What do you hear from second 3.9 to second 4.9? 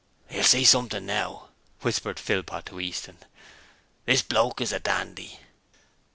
'This bloke is a